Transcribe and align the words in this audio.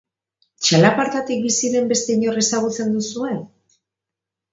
Txalapartatik 0.67 1.43
bizi 1.43 1.69
den 1.73 1.91
beste 1.91 2.15
inor 2.17 2.39
ezagutzen 2.45 2.89
duzue? 2.95 3.35